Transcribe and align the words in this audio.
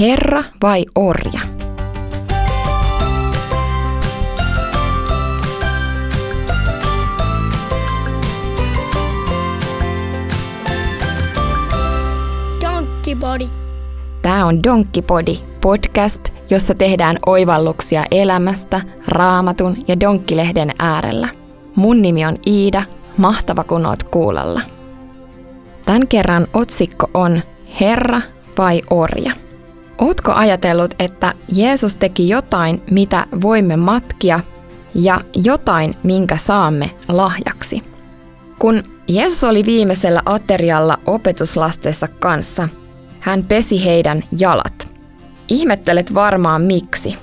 Herra 0.00 0.44
vai 0.62 0.84
orja? 0.94 1.40
Donkkipodi. 12.60 13.48
Tämä 14.22 14.46
on 14.46 14.62
Donkkipodi, 14.62 15.34
podcast, 15.60 16.28
jossa 16.50 16.74
tehdään 16.74 17.18
oivalluksia 17.26 18.04
elämästä, 18.10 18.80
raamatun 19.08 19.76
ja 19.88 20.00
donkkilehden 20.00 20.70
äärellä. 20.78 21.28
Mun 21.76 22.02
nimi 22.02 22.26
on 22.26 22.38
Iida, 22.46 22.82
mahtava 23.16 23.64
kun 23.64 23.86
oot 23.86 24.02
kuulolla. 24.02 24.60
Tämän 25.84 26.08
kerran 26.08 26.46
otsikko 26.54 27.10
on 27.14 27.42
Herra 27.80 28.20
vai 28.58 28.82
orja? 28.90 29.49
Ootko 30.00 30.32
ajatellut, 30.32 30.94
että 30.98 31.34
Jeesus 31.52 31.96
teki 31.96 32.28
jotain, 32.28 32.82
mitä 32.90 33.26
voimme 33.42 33.76
matkia, 33.76 34.40
ja 34.94 35.20
jotain, 35.34 35.96
minkä 36.02 36.36
saamme 36.36 36.90
lahjaksi? 37.08 37.82
Kun 38.58 38.84
Jeesus 39.08 39.44
oli 39.44 39.64
viimeisellä 39.64 40.22
aterialla 40.26 40.98
opetuslastensa 41.06 42.08
kanssa, 42.08 42.68
hän 43.20 43.44
pesi 43.44 43.84
heidän 43.84 44.22
jalat. 44.38 44.88
Ihmettelet 45.48 46.14
varmaan 46.14 46.62
miksi. 46.62 47.18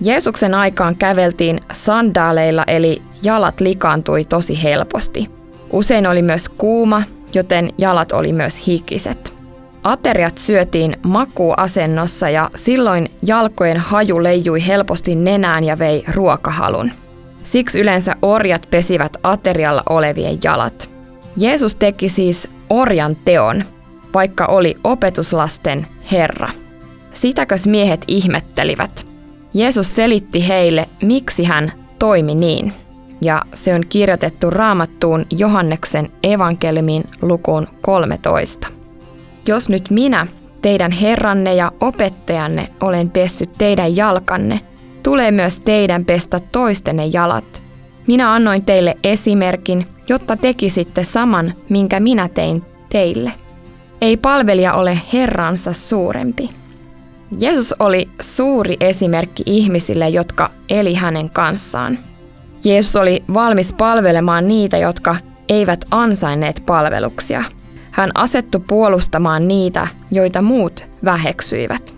Jeesuksen 0.00 0.54
aikaan 0.54 0.96
käveltiin 0.96 1.60
sandaaleilla 1.72 2.64
eli 2.66 3.02
jalat 3.22 3.60
likaantui 3.60 4.24
tosi 4.24 4.62
helposti. 4.62 5.30
Usein 5.72 6.06
oli 6.06 6.22
myös 6.22 6.48
kuuma, 6.48 7.02
joten 7.34 7.72
jalat 7.78 8.12
oli 8.12 8.32
myös 8.32 8.66
hikiset. 8.66 9.37
Ateriat 9.84 10.38
syötiin 10.38 10.96
makuasennossa 11.02 12.30
ja 12.30 12.50
silloin 12.54 13.10
jalkojen 13.26 13.76
haju 13.76 14.22
leijui 14.22 14.66
helposti 14.66 15.14
nenään 15.14 15.64
ja 15.64 15.78
vei 15.78 16.04
ruokahalun. 16.14 16.90
Siksi 17.44 17.80
yleensä 17.80 18.16
orjat 18.22 18.66
pesivät 18.70 19.16
aterialla 19.22 19.82
olevien 19.90 20.38
jalat. 20.44 20.90
Jeesus 21.36 21.74
teki 21.74 22.08
siis 22.08 22.48
orjan 22.70 23.16
teon, 23.24 23.64
vaikka 24.14 24.46
oli 24.46 24.76
opetuslasten 24.84 25.86
Herra. 26.12 26.48
Sitäkös 27.14 27.66
miehet 27.66 28.04
ihmettelivät. 28.06 29.06
Jeesus 29.54 29.94
selitti 29.94 30.48
heille, 30.48 30.88
miksi 31.02 31.44
hän 31.44 31.72
toimi 31.98 32.34
niin. 32.34 32.72
Ja 33.20 33.42
se 33.54 33.74
on 33.74 33.82
kirjoitettu 33.88 34.50
raamattuun 34.50 35.26
Johanneksen 35.30 36.10
evankeliumin 36.22 37.04
lukuun 37.22 37.68
13. 37.82 38.77
Jos 39.48 39.68
nyt 39.68 39.90
minä, 39.90 40.26
teidän 40.62 40.90
herranne 40.90 41.54
ja 41.54 41.72
opettajanne, 41.80 42.68
olen 42.80 43.10
pessyt 43.10 43.50
teidän 43.58 43.96
jalkanne, 43.96 44.60
tulee 45.02 45.30
myös 45.30 45.60
teidän 45.60 46.04
pestä 46.04 46.40
toistenne 46.52 47.06
jalat. 47.06 47.62
Minä 48.06 48.32
annoin 48.32 48.64
teille 48.64 48.96
esimerkin, 49.04 49.86
jotta 50.08 50.36
tekisitte 50.36 51.04
saman, 51.04 51.54
minkä 51.68 52.00
minä 52.00 52.28
tein 52.28 52.62
teille. 52.90 53.32
Ei 54.00 54.16
palvelija 54.16 54.74
ole 54.74 55.00
herransa 55.12 55.72
suurempi. 55.72 56.50
Jeesus 57.40 57.74
oli 57.78 58.08
suuri 58.20 58.76
esimerkki 58.80 59.42
ihmisille, 59.46 60.08
jotka 60.08 60.50
eli 60.68 60.94
hänen 60.94 61.30
kanssaan. 61.30 61.98
Jeesus 62.64 62.96
oli 62.96 63.24
valmis 63.34 63.72
palvelemaan 63.72 64.48
niitä, 64.48 64.76
jotka 64.76 65.16
eivät 65.48 65.84
ansainneet 65.90 66.62
palveluksia– 66.66 67.44
hän 67.98 68.10
asettu 68.14 68.60
puolustamaan 68.68 69.48
niitä, 69.48 69.88
joita 70.10 70.42
muut 70.42 70.84
väheksyivät. 71.04 71.94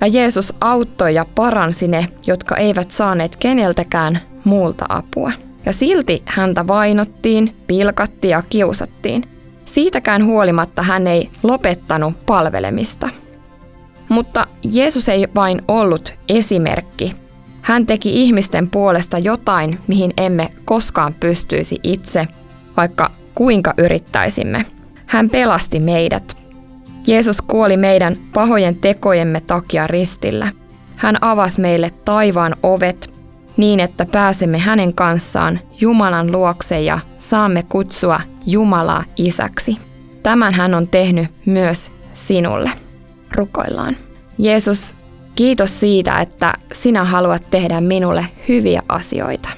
Ja 0.00 0.06
Jeesus 0.06 0.54
auttoi 0.60 1.14
ja 1.14 1.26
paransi 1.34 1.88
ne, 1.88 2.08
jotka 2.26 2.56
eivät 2.56 2.90
saaneet 2.90 3.36
keneltäkään 3.36 4.20
muulta 4.44 4.86
apua. 4.88 5.32
Ja 5.66 5.72
silti 5.72 6.22
häntä 6.26 6.66
vainottiin, 6.66 7.56
pilkattiin 7.66 8.30
ja 8.30 8.42
kiusattiin. 8.50 9.24
Siitäkään 9.64 10.24
huolimatta 10.24 10.82
hän 10.82 11.06
ei 11.06 11.30
lopettanut 11.42 12.26
palvelemista. 12.26 13.08
Mutta 14.08 14.46
Jeesus 14.72 15.08
ei 15.08 15.28
vain 15.34 15.62
ollut 15.68 16.14
esimerkki. 16.28 17.14
Hän 17.62 17.86
teki 17.86 18.22
ihmisten 18.22 18.70
puolesta 18.70 19.18
jotain, 19.18 19.78
mihin 19.86 20.12
emme 20.16 20.52
koskaan 20.64 21.14
pystyisi 21.20 21.78
itse, 21.82 22.28
vaikka 22.76 23.10
kuinka 23.34 23.74
yrittäisimme. 23.78 24.66
Hän 25.10 25.30
pelasti 25.30 25.80
meidät. 25.80 26.36
Jeesus 27.06 27.42
kuoli 27.42 27.76
meidän 27.76 28.16
pahojen 28.34 28.76
tekojemme 28.76 29.40
takia 29.40 29.86
ristillä. 29.86 30.52
Hän 30.96 31.16
avasi 31.20 31.60
meille 31.60 31.90
taivaan 32.04 32.56
ovet 32.62 33.14
niin, 33.56 33.80
että 33.80 34.06
pääsemme 34.06 34.58
hänen 34.58 34.94
kanssaan 34.94 35.60
Jumalan 35.80 36.32
luokse 36.32 36.80
ja 36.80 36.98
saamme 37.18 37.62
kutsua 37.62 38.20
Jumalaa 38.46 39.04
isäksi. 39.16 39.76
Tämän 40.22 40.54
hän 40.54 40.74
on 40.74 40.88
tehnyt 40.88 41.26
myös 41.46 41.90
sinulle. 42.14 42.70
Rukoillaan. 43.32 43.96
Jeesus, 44.38 44.94
kiitos 45.34 45.80
siitä, 45.80 46.20
että 46.20 46.54
sinä 46.72 47.04
haluat 47.04 47.42
tehdä 47.50 47.80
minulle 47.80 48.26
hyviä 48.48 48.82
asioita. 48.88 49.48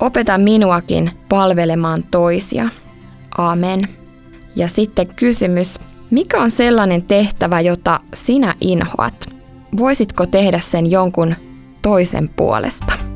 Opeta 0.00 0.38
minuakin 0.38 1.10
palvelemaan 1.28 2.04
toisia. 2.10 2.68
Amen. 3.38 4.01
Ja 4.56 4.68
sitten 4.68 5.06
kysymys, 5.06 5.78
mikä 6.10 6.40
on 6.42 6.50
sellainen 6.50 7.02
tehtävä, 7.02 7.60
jota 7.60 8.00
sinä 8.14 8.54
inhoat? 8.60 9.28
Voisitko 9.76 10.26
tehdä 10.26 10.60
sen 10.60 10.90
jonkun 10.90 11.34
toisen 11.82 12.28
puolesta? 12.28 13.11